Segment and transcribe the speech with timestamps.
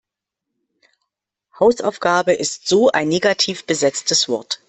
[1.59, 4.59] Hausaufgabe ist so ein negativ besetztes Wort.